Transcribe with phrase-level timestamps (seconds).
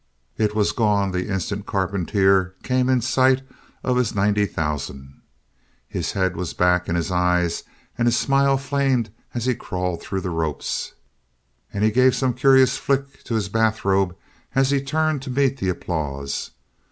[0.35, 3.43] It was gone the instant Carpentier came in sight
[3.83, 5.21] of his ninety thousand.
[5.87, 7.61] His head was back and his eyes
[7.99, 10.93] and his smile flamed as he crawled through the ropes.
[11.71, 14.15] And he gave some curious flick to his bathrobe
[14.55, 16.49] as he turned to meet the applause.